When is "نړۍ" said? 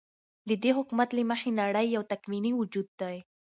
1.61-1.85